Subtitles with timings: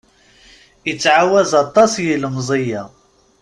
[0.91, 2.83] Ittɛawaz aṭas yilemẓi-a.